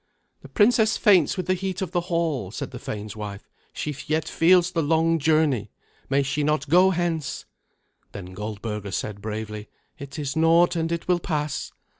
[0.41, 3.47] "The princess faints with the heat of the hall," said the thane's wife.
[3.71, 5.69] "She yet feels the long journey.
[6.09, 7.45] May she not go hence?"
[8.11, 9.69] Then Goldberga said bravely,
[9.99, 11.71] "It is naught, and it will pass."